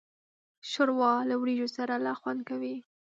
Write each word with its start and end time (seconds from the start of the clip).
ښوروا 0.69 1.13
له 1.29 1.35
وریجو 1.41 1.67
سره 1.77 1.93
لا 2.05 2.13
خوند 2.19 2.41
کوي. 2.49 2.75